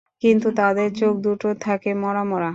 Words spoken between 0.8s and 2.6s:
চোখদুটো থাকে মরা মরা।